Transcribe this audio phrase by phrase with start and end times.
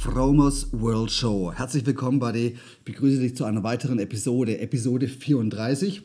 [0.00, 1.52] Fromers World Show.
[1.52, 2.56] Herzlich willkommen, Buddy.
[2.78, 6.00] Ich begrüße dich zu einer weiteren Episode, Episode 34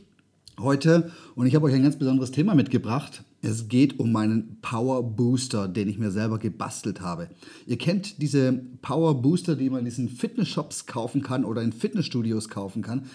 [0.60, 1.14] heute.
[1.36, 3.24] Und ich habe euch ein ganz besonderes Thema mitgebracht.
[3.42, 7.30] Es geht um meinen Power Booster, den ich mir selber gebastelt habe.
[7.68, 12.50] Ihr kennt diese Power Booster, die man in diesen Fitnessshops kaufen kann oder in Fitnessstudios
[12.50, 13.06] kaufen kann.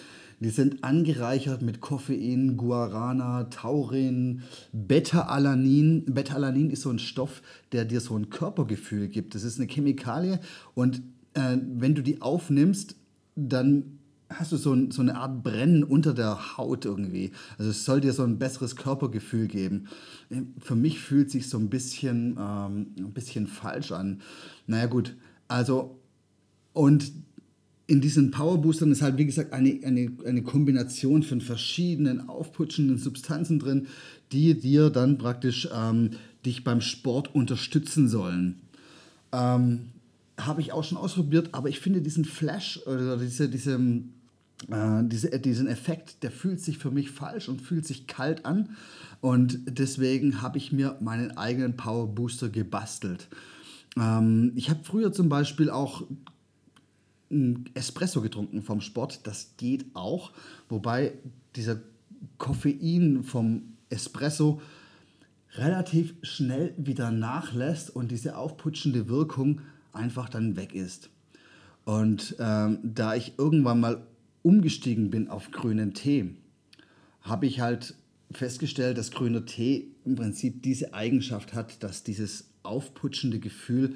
[0.41, 4.41] Die sind angereichert mit Koffein, Guarana, Taurin,
[4.73, 6.05] Beta-Alanin.
[6.05, 9.35] Beta-Alanin ist so ein Stoff, der dir so ein Körpergefühl gibt.
[9.35, 10.39] Das ist eine Chemikalie
[10.73, 11.03] und
[11.35, 12.95] äh, wenn du die aufnimmst,
[13.35, 17.31] dann hast du so, ein, so, eine Art Brennen unter der Haut irgendwie.
[17.57, 19.87] Also es soll dir so ein besseres Körpergefühl geben.
[20.57, 24.21] Für mich fühlt sich so ein bisschen, ähm, ein bisschen falsch an.
[24.67, 25.15] Naja gut,
[25.47, 25.99] also
[26.73, 27.11] und
[27.87, 33.59] in diesen Powerboostern ist halt, wie gesagt, eine, eine, eine Kombination von verschiedenen aufputschenden Substanzen
[33.59, 33.87] drin,
[34.31, 36.11] die dir dann praktisch ähm,
[36.45, 38.61] dich beim Sport unterstützen sollen.
[39.31, 39.89] Ähm,
[40.39, 43.73] Habe ich auch schon ausprobiert, aber ich finde diesen Flash oder diese, diese,
[44.69, 48.69] äh, diese, diesen Effekt, der fühlt sich für mich falsch und fühlt sich kalt an.
[49.19, 53.27] Und deswegen habe ich mir meinen eigenen Power Booster gebastelt.
[53.97, 56.03] Ähm, ich habe früher zum Beispiel auch
[57.31, 59.25] ein Espresso getrunken vom Sport.
[59.27, 60.31] Das geht auch.
[60.69, 61.13] Wobei
[61.55, 61.81] dieser
[62.37, 64.61] Koffein vom Espresso
[65.53, 71.09] relativ schnell wieder nachlässt und diese aufputschende Wirkung einfach dann weg ist.
[71.83, 74.07] Und ähm, da ich irgendwann mal
[74.43, 76.35] umgestiegen bin auf grünen Tee,
[77.21, 77.95] habe ich halt
[78.31, 83.95] festgestellt, dass grüner Tee im Prinzip diese Eigenschaft hat, dass dieses aufputschende Gefühl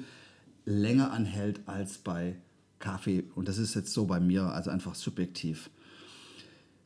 [0.64, 2.36] länger anhält als bei
[2.78, 3.24] Kaffee.
[3.34, 5.70] Und das ist jetzt so bei mir, also einfach subjektiv.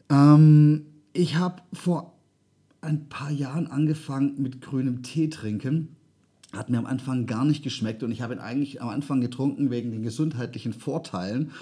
[0.08, 2.14] Ähm, ich habe vor
[2.80, 5.96] ein paar Jahren angefangen mit grünem Tee trinken.
[6.52, 9.70] Hat mir am Anfang gar nicht geschmeckt und ich habe ihn eigentlich am Anfang getrunken
[9.70, 11.52] wegen den gesundheitlichen Vorteilen.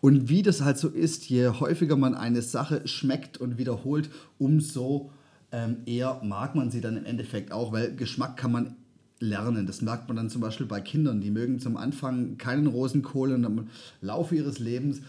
[0.00, 5.12] Und wie das halt so ist, je häufiger man eine Sache schmeckt und wiederholt, umso
[5.52, 8.76] ähm, eher mag man sie dann im Endeffekt auch, weil Geschmack kann man
[9.22, 9.66] lernen.
[9.66, 13.44] Das merkt man dann zum Beispiel bei Kindern, die mögen zum Anfang keinen Rosenkohl und
[13.44, 13.68] im
[14.00, 15.00] Laufe ihres Lebens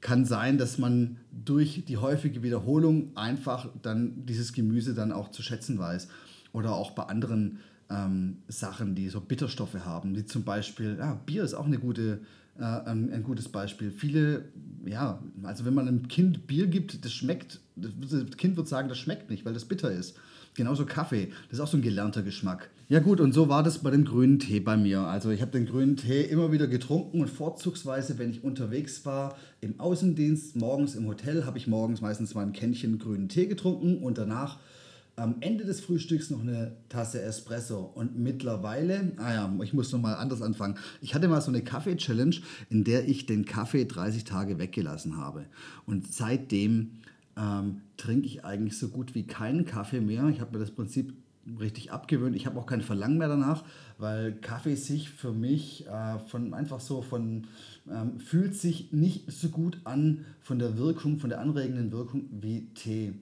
[0.00, 5.42] kann sein, dass man durch die häufige Wiederholung einfach dann dieses Gemüse dann auch zu
[5.42, 6.08] schätzen weiß.
[6.52, 11.44] Oder auch bei anderen ähm, Sachen, die so Bitterstoffe haben, wie zum Beispiel, ja, Bier
[11.44, 12.20] ist auch eine gute,
[12.58, 13.90] äh, ein, ein, gutes Beispiel.
[13.90, 14.46] Viele,
[14.84, 18.98] ja, also wenn man einem Kind Bier gibt, das schmeckt, das Kind wird sagen, das
[18.98, 20.18] schmeckt nicht, weil das bitter ist.
[20.54, 22.70] Genauso Kaffee, das ist auch so ein gelernter Geschmack.
[22.88, 25.00] Ja gut, und so war das bei dem grünen Tee bei mir.
[25.00, 29.38] Also ich habe den grünen Tee immer wieder getrunken und vorzugsweise, wenn ich unterwegs war
[29.62, 34.02] im Außendienst, morgens im Hotel, habe ich morgens meistens mal ein Kännchen grünen Tee getrunken
[34.02, 34.58] und danach
[35.16, 37.90] am Ende des Frühstücks noch eine Tasse Espresso.
[37.94, 40.76] Und mittlerweile, ah ja, ich muss nochmal anders anfangen.
[41.00, 42.36] Ich hatte mal so eine Kaffee-Challenge,
[42.68, 45.46] in der ich den Kaffee 30 Tage weggelassen habe.
[45.86, 46.92] Und seitdem
[47.36, 50.28] ähm, trinke ich eigentlich so gut wie keinen Kaffee mehr.
[50.28, 51.14] Ich habe mir das Prinzip
[51.58, 52.36] richtig abgewöhnt.
[52.36, 53.64] Ich habe auch kein Verlangen mehr danach,
[53.98, 57.46] weil Kaffee sich für mich äh, von einfach so von
[57.90, 62.68] ähm, fühlt sich nicht so gut an von der Wirkung, von der anregenden Wirkung wie
[62.74, 63.14] Tee.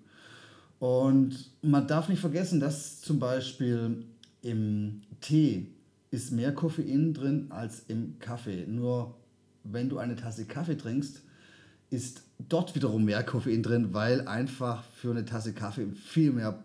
[0.78, 4.04] Und man darf nicht vergessen, dass zum Beispiel
[4.42, 5.68] im Tee
[6.10, 8.66] ist mehr Koffein drin als im Kaffee.
[8.66, 9.14] Nur
[9.64, 11.22] wenn du eine Tasse Kaffee trinkst,
[11.90, 16.62] ist dort wiederum mehr Koffein drin, weil einfach für eine Tasse Kaffee viel mehr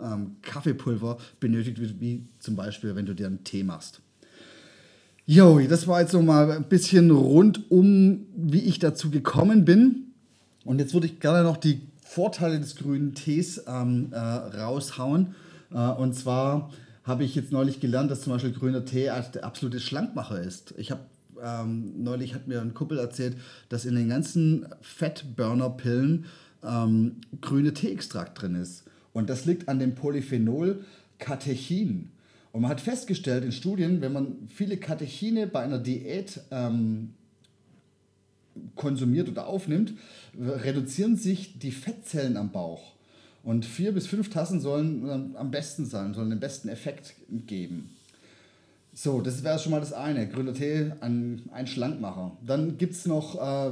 [0.00, 4.00] ähm, Kaffeepulver benötigt wird, wie zum Beispiel, wenn du dir einen Tee machst.
[5.26, 10.12] Jo, das war jetzt so mal ein bisschen rund um, wie ich dazu gekommen bin.
[10.64, 15.34] Und jetzt würde ich gerne noch die Vorteile des grünen Tees ähm, äh, raushauen.
[15.70, 16.70] Äh, und zwar
[17.04, 20.74] habe ich jetzt neulich gelernt, dass zum Beispiel grüner Tee der absolute Schlankmacher ist.
[20.78, 21.00] Ich habe
[21.42, 23.36] ähm, neulich hat mir ein Kumpel erzählt,
[23.68, 26.26] dass in den ganzen Fettburner-Pillen
[26.64, 28.84] ähm, grüne Teeextrakt drin ist.
[29.12, 30.84] Und das liegt an dem Polyphenol
[31.18, 32.10] Katechin.
[32.52, 37.14] Und man hat festgestellt in Studien, wenn man viele Katechine bei einer Diät ähm,
[38.74, 39.94] konsumiert oder aufnimmt,
[40.38, 42.94] reduzieren sich die Fettzellen am Bauch.
[43.42, 47.14] Und vier bis fünf Tassen sollen am besten sein, sollen den besten Effekt
[47.46, 47.90] geben.
[49.00, 50.26] So, das wäre schon mal das eine.
[50.26, 52.36] Grüner Tee, ein, ein Schlankmacher.
[52.44, 53.70] Dann gibt es noch äh,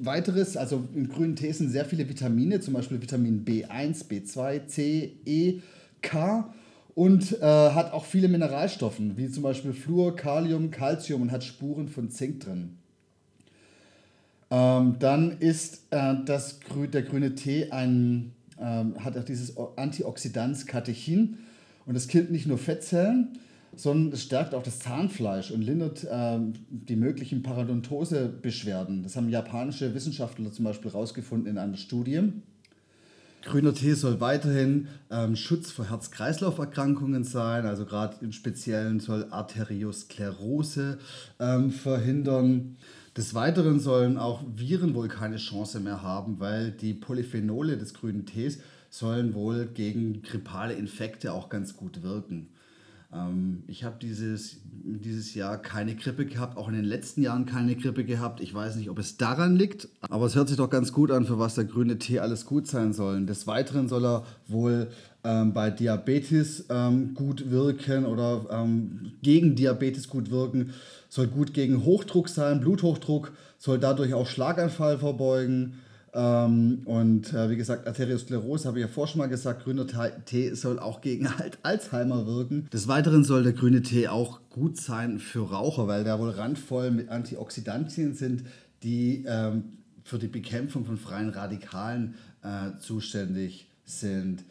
[0.00, 5.16] weiteres, also im grünen Tee sind sehr viele Vitamine, zum Beispiel Vitamin B1, B2, C,
[5.24, 5.58] E,
[6.02, 6.54] K
[6.94, 11.88] und äh, hat auch viele Mineralstoffe, wie zum Beispiel Fluor, Kalium, Calcium und hat Spuren
[11.88, 12.76] von Zink drin.
[14.52, 16.60] Ähm, dann ist äh, das,
[16.92, 18.30] der grüne Tee ein,
[18.60, 21.38] ähm, hat auch dieses Antioxidans Katechin
[21.86, 23.36] und es killt nicht nur Fettzellen,
[23.76, 29.02] sondern es stärkt auch das Zahnfleisch und lindert ähm, die möglichen Parodontosebeschwerden.
[29.02, 32.32] Das haben japanische Wissenschaftler zum Beispiel herausgefunden in einer Studie.
[33.42, 40.98] Grüner Tee soll weiterhin ähm, Schutz vor Herz-Kreislauf-Erkrankungen sein, also gerade im Speziellen soll Arteriosklerose
[41.38, 42.76] ähm, verhindern.
[43.16, 48.26] Des Weiteren sollen auch Viren wohl keine Chance mehr haben, weil die Polyphenole des grünen
[48.26, 52.48] Tees sollen wohl gegen grippale Infekte auch ganz gut wirken.
[53.12, 57.74] Ähm, ich habe dieses, dieses Jahr keine Grippe gehabt, auch in den letzten Jahren keine
[57.74, 58.40] Grippe gehabt.
[58.40, 61.24] Ich weiß nicht, ob es daran liegt, aber es hört sich doch ganz gut an,
[61.24, 63.24] für was der grüne Tee alles gut sein soll.
[63.26, 64.90] Des Weiteren soll er wohl
[65.24, 70.72] ähm, bei Diabetes ähm, gut wirken oder ähm, gegen Diabetes gut wirken,
[71.08, 75.74] soll gut gegen Hochdruck sein, Bluthochdruck, soll dadurch auch Schlaganfall verbeugen.
[76.12, 79.86] Ähm, und äh, wie gesagt, Arteriosklerose habe ich ja vorher schon mal gesagt, grüner
[80.24, 81.28] Tee soll auch gegen
[81.62, 82.68] Alzheimer wirken.
[82.72, 86.90] Des Weiteren soll der grüne Tee auch gut sein für Raucher, weil der wohl randvoll
[86.90, 88.44] mit Antioxidantien sind,
[88.82, 89.64] die ähm,
[90.02, 94.44] für die Bekämpfung von freien Radikalen äh, zuständig sind.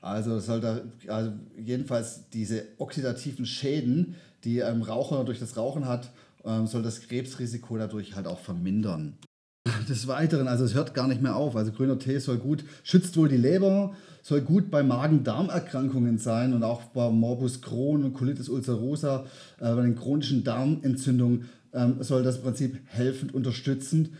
[0.00, 6.10] Also soll da also jedenfalls diese oxidativen Schäden, die ein Raucher durch das Rauchen hat,
[6.44, 9.16] ähm, soll das Krebsrisiko dadurch halt auch vermindern.
[9.88, 11.56] Des Weiteren, also es hört gar nicht mehr auf.
[11.56, 16.62] Also grüner Tee soll gut, schützt wohl die Leber, soll gut bei Magen-Darm-Erkrankungen sein und
[16.62, 19.24] auch bei Morbus Crohn und Colitis ulcerosa,
[19.60, 24.10] äh, bei den chronischen Darmentzündungen ähm, soll das Prinzip helfend unterstützend.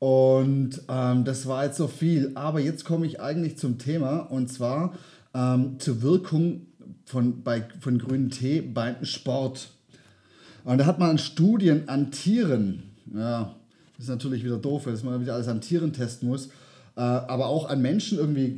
[0.00, 2.32] Und ähm, das war jetzt so viel.
[2.34, 4.94] Aber jetzt komme ich eigentlich zum Thema und zwar
[5.34, 6.66] ähm, zur Wirkung
[7.04, 9.70] von, bei, von grünem Tee beim Sport.
[10.64, 12.82] Und da hat man Studien an Tieren,
[13.14, 13.54] ja,
[13.98, 16.46] das ist natürlich wieder doof, dass man wieder alles an Tieren testen muss,
[16.96, 18.54] äh, aber auch an Menschen irgendwie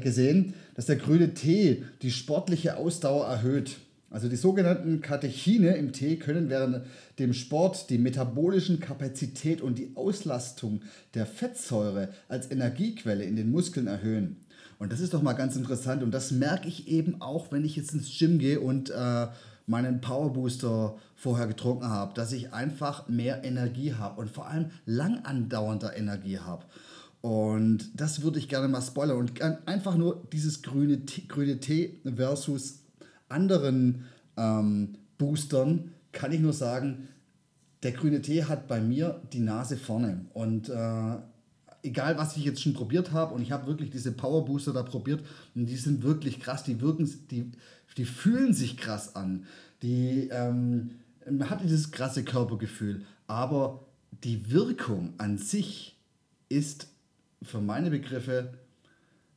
[0.00, 3.76] gesehen, dass der grüne Tee die sportliche Ausdauer erhöht.
[4.08, 6.80] Also die sogenannten Katechine im Tee können während
[7.18, 10.80] dem Sport die metabolischen Kapazität und die Auslastung
[11.14, 14.36] der Fettsäure als Energiequelle in den Muskeln erhöhen.
[14.80, 16.02] Und das ist doch mal ganz interessant.
[16.02, 19.26] Und das merke ich eben auch, wenn ich jetzt ins Gym gehe und äh,
[19.70, 24.70] meinen Power Booster vorher getrunken habe, dass ich einfach mehr Energie habe und vor allem
[24.84, 26.64] lang andauernder Energie habe.
[27.20, 29.18] Und das würde ich gerne mal spoilern.
[29.18, 32.80] Und einfach nur dieses grüne Tee, grüne Tee versus
[33.28, 34.06] anderen
[34.36, 37.08] ähm, Boostern kann ich nur sagen,
[37.84, 40.26] der grüne Tee hat bei mir die Nase vorne.
[40.34, 41.16] Und äh,
[41.84, 44.82] egal was ich jetzt schon probiert habe, und ich habe wirklich diese Power Booster da
[44.82, 45.22] probiert,
[45.54, 47.52] und die sind wirklich krass, die wirken, die,
[47.96, 49.46] die fühlen sich krass an.
[49.82, 50.90] Die ähm,
[51.28, 53.86] man hat dieses krasse Körpergefühl, aber
[54.24, 55.96] die Wirkung an sich
[56.48, 56.88] ist
[57.42, 58.54] für meine Begriffe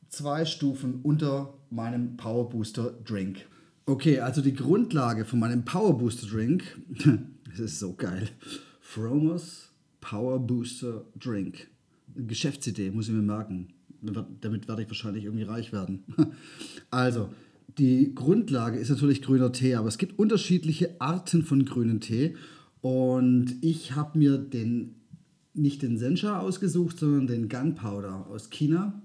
[0.09, 3.45] zwei Stufen unter meinem Power Booster Drink.
[3.85, 6.63] Okay, also die Grundlage von meinem Power Booster Drink,
[7.50, 8.29] das ist so geil.
[8.79, 9.69] Fromos
[10.01, 11.67] Power Booster Drink.
[12.15, 13.74] Geschäftsidee, muss ich mir merken.
[14.41, 16.03] Damit werde ich wahrscheinlich irgendwie reich werden.
[16.91, 17.29] Also,
[17.77, 22.36] die Grundlage ist natürlich grüner Tee, aber es gibt unterschiedliche Arten von grünen Tee.
[22.82, 24.96] Und ich habe mir den,
[25.53, 29.01] nicht den Sencha ausgesucht, sondern den Gunpowder aus China.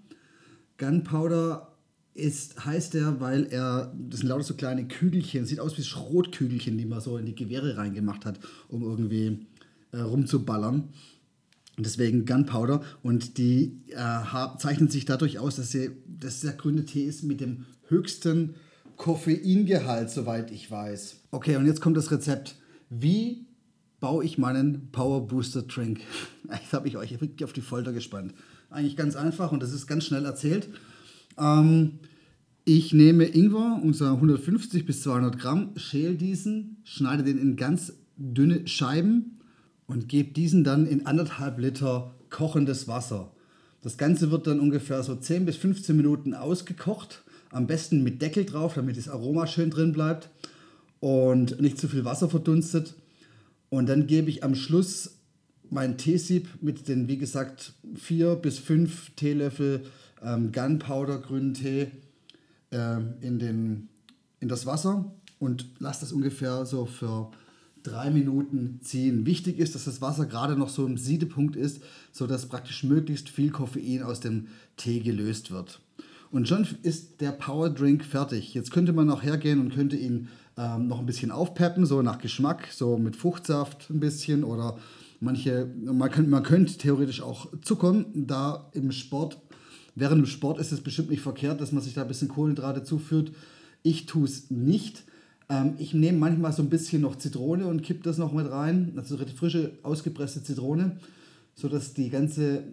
[0.77, 1.73] Gunpowder
[2.15, 6.77] ist, heißt er, weil er, das sind lauter so kleine Kügelchen, sieht aus wie Schrotkügelchen,
[6.77, 9.47] die man so in die Gewehre reingemacht hat, um irgendwie
[9.93, 10.89] äh, rumzuballern.
[11.79, 12.83] Deswegen Gunpowder.
[13.03, 17.41] Und die äh, zeichnen sich dadurch aus, dass, sie, dass der grüne Tee ist mit
[17.41, 18.55] dem höchsten
[18.97, 21.21] Koffeingehalt, soweit ich weiß.
[21.31, 22.57] Okay, und jetzt kommt das Rezept.
[22.91, 23.47] Wie
[24.01, 26.01] baue ich meinen Power Booster Drink?
[26.51, 28.35] Jetzt habe ich euch wirklich auf die Folter gespannt.
[28.71, 30.69] Eigentlich ganz einfach und das ist ganz schnell erzählt.
[31.39, 32.01] Ähm,
[32.65, 38.67] ich nehme Ingwer, unser 150 bis 200 Gramm, schäle diesen, schneide den in ganz dünne
[38.67, 39.39] Scheiben
[39.87, 43.33] und gebe diesen dann in anderthalb Liter kochendes Wasser.
[43.81, 48.45] Das Ganze wird dann ungefähr so 10 bis 15 Minuten ausgekocht am besten mit Deckel
[48.45, 50.29] drauf, damit das Aroma schön drin bleibt
[51.01, 52.95] und nicht zu viel Wasser verdunstet.
[53.71, 55.19] Und dann gebe ich am Schluss
[55.71, 59.85] mein Teesieb mit den, wie gesagt, vier bis fünf Teelöffel
[60.23, 61.89] ähm, Gunpowder grünen Tee
[62.71, 63.89] ähm, in, den,
[64.41, 65.13] in das Wasser.
[65.39, 67.31] und lass das ungefähr so für
[67.83, 69.25] drei Minuten ziehen.
[69.25, 73.51] Wichtig ist, dass das Wasser gerade noch so im Siedepunkt ist, sodass praktisch möglichst viel
[73.51, 75.81] Koffein aus dem Tee gelöst wird.
[76.31, 78.53] Und schon ist der Power Drink fertig.
[78.55, 82.19] Jetzt könnte man noch hergehen und könnte ihn ähm, noch ein bisschen aufpeppen, so nach
[82.19, 84.77] Geschmack, so mit Fruchtsaft ein bisschen oder
[85.21, 89.39] manche, man, kann, man könnte theoretisch auch zuckern, da im Sport,
[89.95, 92.83] während dem Sport ist es bestimmt nicht verkehrt, dass man sich da ein bisschen Kohlenhydrate
[92.83, 93.33] zuführt.
[93.83, 95.05] Ich tue es nicht.
[95.49, 98.93] Ähm, ich nehme manchmal so ein bisschen noch Zitrone und kippe das noch mit rein,
[98.97, 100.99] also frische, ausgepresste Zitrone,
[101.55, 102.65] sodass die ganze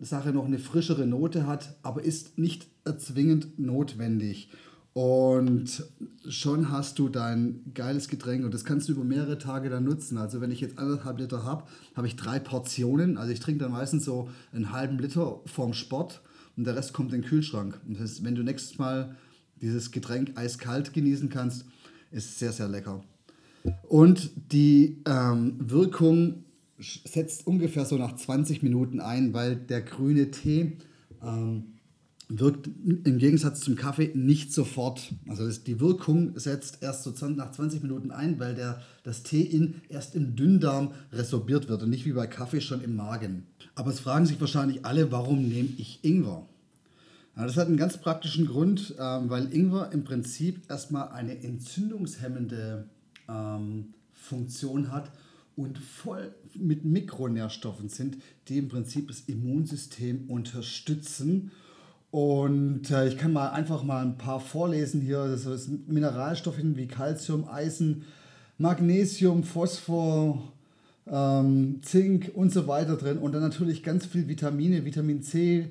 [0.00, 2.66] Sache noch eine frischere Note hat, aber ist nicht
[2.98, 4.50] zwingend notwendig.
[4.92, 5.84] Und
[6.28, 10.18] schon hast du dein geiles Getränk und das kannst du über mehrere Tage dann nutzen.
[10.18, 11.64] Also wenn ich jetzt anderthalb Liter habe,
[11.94, 13.16] habe ich drei Portionen.
[13.16, 16.22] Also ich trinke dann meistens so einen halben Liter vorm Sport
[16.56, 17.80] und der Rest kommt in den Kühlschrank.
[17.86, 19.16] Und das heißt, wenn du nächstes Mal
[19.62, 21.66] dieses Getränk eiskalt genießen kannst,
[22.10, 23.04] ist sehr, sehr lecker.
[23.88, 26.44] Und die ähm, Wirkung
[26.80, 30.78] setzt ungefähr so nach 20 Minuten ein, weil der grüne Tee
[31.22, 31.64] ähm,
[32.28, 35.12] wirkt im Gegensatz zum Kaffee nicht sofort.
[35.28, 39.82] Also das, die Wirkung setzt erst so nach 20 Minuten ein, weil der, das Teein
[39.88, 43.46] erst im Dünndarm resorbiert wird und nicht wie bei Kaffee schon im Magen.
[43.74, 46.46] Aber es fragen sich wahrscheinlich alle, warum nehme ich Ingwer?
[47.36, 52.86] Ja, das hat einen ganz praktischen Grund, ähm, weil Ingwer im Prinzip erstmal eine entzündungshemmende
[53.28, 55.10] ähm, Funktion hat
[55.56, 58.16] und voll mit Mikronährstoffen sind,
[58.48, 61.50] die im Prinzip das Immunsystem unterstützen.
[62.10, 65.26] Und äh, ich kann mal einfach mal ein paar vorlesen hier.
[65.26, 68.04] Das sind Mineralstoffe wie Calcium, Eisen,
[68.58, 70.52] Magnesium, Phosphor,
[71.06, 73.18] ähm, Zink und so weiter drin.
[73.18, 75.70] Und dann natürlich ganz viel Vitamine, Vitamin C,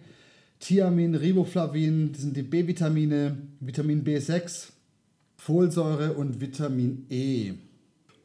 [0.59, 4.69] Thiamin, Riboflavin, das sind die B-Vitamine, Vitamin B6,
[5.37, 7.53] Folsäure und Vitamin E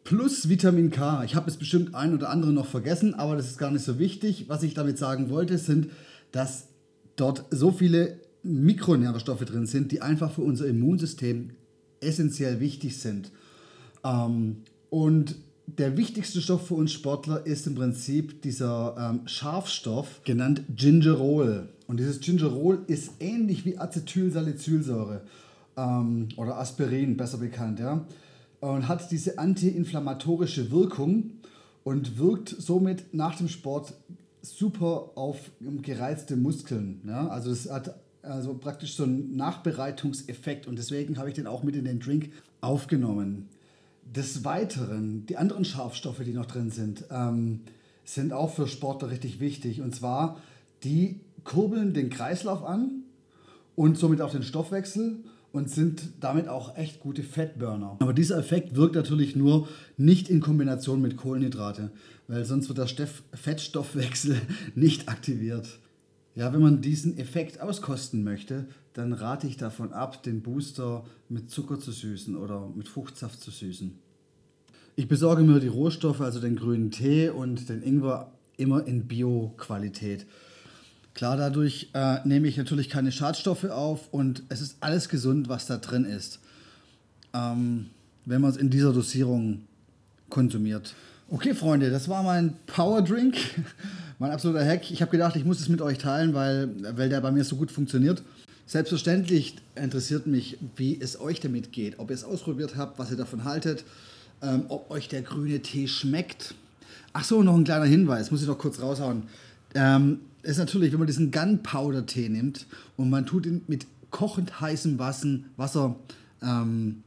[0.04, 1.24] plus Vitamin K.
[1.24, 3.98] Ich habe es bestimmt ein oder andere noch vergessen, aber das ist gar nicht so
[3.98, 4.44] wichtig.
[4.48, 5.90] Was ich damit sagen wollte, sind,
[6.30, 6.68] dass
[7.16, 11.50] dort so viele Mikronährstoffe drin sind, die einfach für unser Immunsystem
[12.00, 13.32] essentiell wichtig sind.
[14.04, 14.58] Ähm,
[14.90, 21.70] und der wichtigste Stoff für uns Sportler ist im Prinzip dieser ähm, Schafstoff, genannt Gingerol.
[21.86, 25.22] Und dieses Gingerol ist ähnlich wie Acetylsalicylsäure
[25.78, 27.80] ähm, oder Aspirin, besser bekannt.
[27.80, 28.06] Ja?
[28.72, 31.32] Und hat diese antiinflammatorische Wirkung
[31.82, 33.92] und wirkt somit nach dem Sport
[34.40, 35.50] super auf
[35.82, 37.02] gereizte Muskeln.
[37.06, 37.28] Ja?
[37.28, 41.76] Also es hat also praktisch so einen Nachbereitungseffekt und deswegen habe ich den auch mit
[41.76, 43.50] in den Drink aufgenommen.
[44.16, 47.60] Des Weiteren, die anderen Scharfstoffe, die noch drin sind, ähm,
[48.06, 49.82] sind auch für Sportler richtig wichtig.
[49.82, 50.40] Und zwar,
[50.84, 53.02] die kurbeln den Kreislauf an
[53.76, 55.18] und somit auch den Stoffwechsel
[55.54, 57.96] und sind damit auch echt gute Fettburner.
[58.00, 61.92] Aber dieser Effekt wirkt natürlich nur nicht in Kombination mit Kohlenhydrate,
[62.26, 64.36] weil sonst wird der Fettstoffwechsel
[64.74, 65.78] nicht aktiviert.
[66.34, 71.50] Ja, wenn man diesen Effekt auskosten möchte, dann rate ich davon ab, den Booster mit
[71.50, 73.96] Zucker zu süßen oder mit Fruchtsaft zu süßen.
[74.96, 80.26] Ich besorge mir die Rohstoffe, also den grünen Tee und den Ingwer, immer in Bio-Qualität.
[81.14, 85.66] Klar, dadurch äh, nehme ich natürlich keine Schadstoffe auf und es ist alles gesund, was
[85.66, 86.40] da drin ist,
[87.32, 87.90] ähm,
[88.24, 89.62] wenn man es in dieser Dosierung
[90.28, 90.94] konsumiert.
[91.30, 93.36] Okay, Freunde, das war mein Power Drink,
[94.18, 94.90] mein absoluter Hack.
[94.90, 97.54] Ich habe gedacht, ich muss es mit euch teilen, weil, weil der bei mir so
[97.54, 98.22] gut funktioniert.
[98.66, 103.16] Selbstverständlich interessiert mich, wie es euch damit geht, ob ihr es ausprobiert habt, was ihr
[103.16, 103.84] davon haltet,
[104.42, 106.54] ähm, ob euch der grüne Tee schmeckt.
[107.12, 109.24] Ach so, noch ein kleiner Hinweis, muss ich noch kurz raushauen.
[109.74, 114.98] Ähm, ist natürlich, wenn man diesen Gunpowder-Tee nimmt und man tut ihn mit kochend heißem
[114.98, 115.96] Wasser,
[116.42, 117.02] ähm,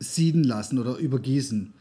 [0.00, 1.72] sieden lassen oder übergießen,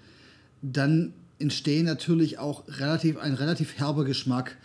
[0.61, 4.57] dann entsteht natürlich auch relativ, ein relativ herber Geschmack.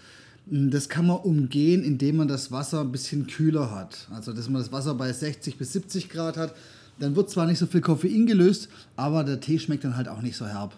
[0.47, 4.07] Das kann man umgehen, indem man das Wasser ein bisschen kühler hat.
[4.15, 6.55] Also, dass man das Wasser bei 60 bis 70 Grad hat.
[6.99, 10.23] Dann wird zwar nicht so viel Koffein gelöst, aber der Tee schmeckt dann halt auch
[10.23, 10.77] nicht so herb.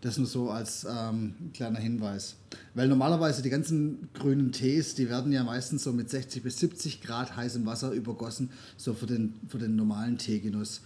[0.00, 2.36] Das nur so als ähm, kleiner Hinweis.
[2.74, 7.00] Weil normalerweise die ganzen grünen Tees, die werden ja meistens so mit 60 bis 70
[7.00, 10.82] Grad heißem Wasser übergossen, so für den, für den normalen Teegenuss.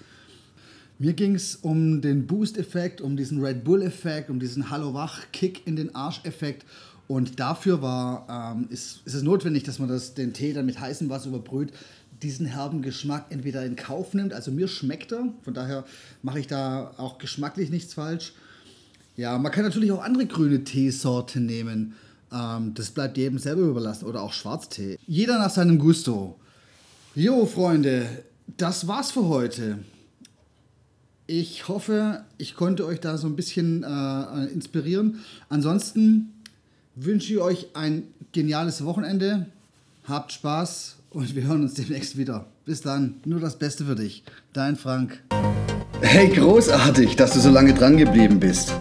[0.99, 5.95] Mir ging es um den Boost-Effekt, um diesen Red Bull-Effekt, um diesen Hallo-Wach-Kick in den
[5.95, 6.65] Arsch-Effekt.
[7.09, 10.81] Und dafür war, ähm, ist, ist es notwendig, dass man das, den Tee dann mit
[10.81, 11.73] heißem Wasser überbrüht,
[12.23, 14.33] diesen herben Geschmack entweder in Kauf nimmt.
[14.33, 15.85] Also mir schmeckt er, von daher
[16.23, 18.33] mache ich da auch geschmacklich nichts falsch.
[19.17, 21.95] Ja, man kann natürlich auch andere grüne Teesorten nehmen.
[22.33, 24.07] Ähm, das bleibt jedem selber überlassen.
[24.07, 24.99] Oder auch Schwarztee.
[25.07, 26.39] Jeder nach seinem Gusto.
[27.15, 28.07] Jo, Freunde,
[28.57, 29.79] das war's für heute.
[31.27, 35.21] Ich hoffe, ich konnte euch da so ein bisschen äh, inspirieren.
[35.49, 36.33] Ansonsten
[36.95, 39.47] wünsche ich euch ein geniales Wochenende.
[40.05, 42.47] Habt Spaß und wir hören uns demnächst wieder.
[42.65, 44.25] Bis dann, nur das Beste für dich.
[44.53, 45.23] Dein Frank.
[46.01, 48.73] Hey, großartig, dass du so lange dran geblieben bist.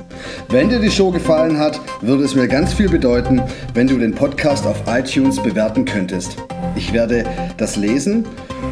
[0.50, 3.42] Wenn dir die Show gefallen hat, würde es mir ganz viel bedeuten,
[3.74, 6.38] wenn du den Podcast auf iTunes bewerten könntest.
[6.76, 7.26] Ich werde
[7.58, 8.26] das lesen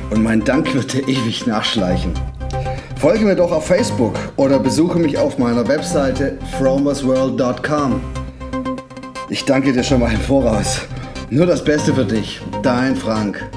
[0.09, 2.13] und mein Dank wird dir ewig nachschleichen.
[2.97, 8.01] Folge mir doch auf Facebook oder besuche mich auf meiner Webseite fromersworld.com.
[9.29, 10.81] Ich danke dir schon mal im Voraus.
[11.29, 13.47] Nur das Beste für dich, dein Frank.